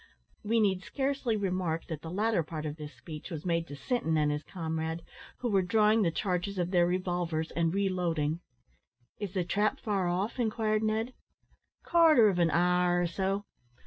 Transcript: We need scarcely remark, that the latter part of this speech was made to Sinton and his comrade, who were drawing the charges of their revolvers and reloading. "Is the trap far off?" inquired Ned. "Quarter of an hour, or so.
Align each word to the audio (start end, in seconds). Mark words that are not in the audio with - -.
We 0.43 0.59
need 0.59 0.81
scarcely 0.83 1.37
remark, 1.37 1.85
that 1.85 2.01
the 2.01 2.09
latter 2.09 2.41
part 2.41 2.65
of 2.65 2.77
this 2.77 2.91
speech 2.91 3.29
was 3.29 3.45
made 3.45 3.67
to 3.67 3.75
Sinton 3.75 4.17
and 4.17 4.31
his 4.31 4.41
comrade, 4.41 5.03
who 5.41 5.47
were 5.51 5.61
drawing 5.61 6.01
the 6.01 6.09
charges 6.09 6.57
of 6.57 6.71
their 6.71 6.87
revolvers 6.87 7.51
and 7.51 7.71
reloading. 7.71 8.39
"Is 9.19 9.35
the 9.35 9.43
trap 9.43 9.79
far 9.79 10.07
off?" 10.07 10.39
inquired 10.39 10.81
Ned. 10.81 11.13
"Quarter 11.85 12.29
of 12.29 12.39
an 12.39 12.49
hour, 12.49 12.99
or 13.01 13.05
so. 13.05 13.45